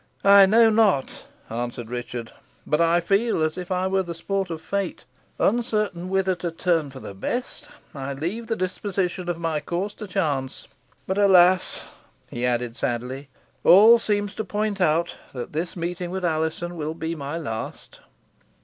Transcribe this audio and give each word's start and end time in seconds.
"I 0.25 0.47
know 0.47 0.71
not," 0.71 1.25
answered 1.47 1.91
Richard, 1.91 2.31
"but 2.65 2.81
I 2.81 2.99
feel 3.01 3.43
as 3.43 3.55
if 3.55 3.71
I 3.71 3.85
were 3.85 4.01
the 4.01 4.15
sport 4.15 4.49
of 4.49 4.59
fate. 4.59 5.05
Uncertain 5.39 6.09
whither 6.09 6.33
to 6.37 6.49
turn 6.49 6.89
for 6.89 6.99
the 6.99 7.13
best, 7.13 7.69
I 7.93 8.13
leave 8.15 8.47
the 8.47 8.55
disposition 8.55 9.29
of 9.29 9.37
my 9.37 9.59
course 9.59 9.93
to 9.93 10.07
chance. 10.07 10.67
But, 11.05 11.19
alas!" 11.19 11.83
he 12.31 12.47
added, 12.47 12.75
sadly, 12.75 13.29
"all 13.63 13.99
seems 13.99 14.33
to 14.33 14.43
point 14.43 14.81
out 14.81 15.17
that 15.33 15.53
this 15.53 15.75
meeting 15.75 16.09
with 16.09 16.25
Alizon 16.25 16.75
will 16.75 16.95
be 16.95 17.13
my 17.13 17.37
last." 17.37 17.99